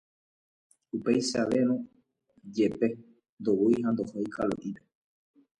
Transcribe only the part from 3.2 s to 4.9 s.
ndoúi ha ndohói Kalo'ípe.